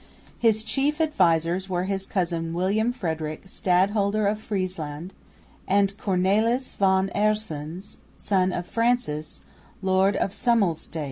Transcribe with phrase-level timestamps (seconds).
[0.39, 5.13] His chief advisers were his cousin William Frederick, Stadholder of Friesland,
[5.67, 9.41] and Cornelis van Aerssens (son of Francis)
[9.83, 10.99] lord of Sommelsdijk.